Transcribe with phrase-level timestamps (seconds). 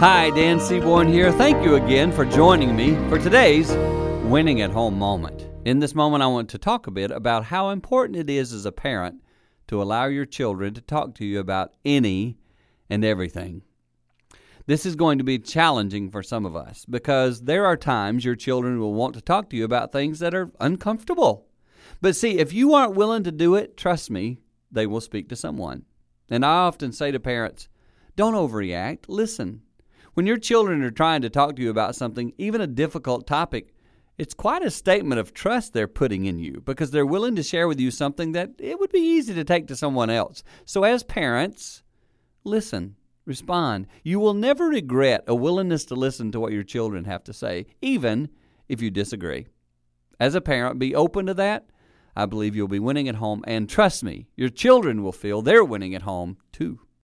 [0.00, 1.30] Hi, Dan Seaborn here.
[1.30, 3.70] Thank you again for joining me for today's
[4.24, 5.46] Winning at Home moment.
[5.66, 8.64] In this moment, I want to talk a bit about how important it is as
[8.64, 9.22] a parent
[9.68, 12.38] to allow your children to talk to you about any
[12.88, 13.62] and everything.
[14.66, 18.36] This is going to be challenging for some of us because there are times your
[18.36, 21.46] children will want to talk to you about things that are uncomfortable.
[22.00, 24.38] But see, if you aren't willing to do it, trust me,
[24.72, 25.84] they will speak to someone.
[26.30, 27.68] And I often say to parents,
[28.16, 29.62] don't overreact, listen.
[30.14, 33.74] When your children are trying to talk to you about something, even a difficult topic,
[34.18, 37.66] it's quite a statement of trust they're putting in you because they're willing to share
[37.66, 40.42] with you something that it would be easy to take to someone else.
[40.66, 41.82] So, as parents,
[42.44, 43.86] listen, respond.
[44.02, 47.66] You will never regret a willingness to listen to what your children have to say,
[47.80, 48.28] even
[48.68, 49.46] if you disagree.
[50.18, 51.70] As a parent, be open to that.
[52.16, 55.64] I believe you'll be winning at home, and trust me, your children will feel they're
[55.64, 56.80] winning at home too.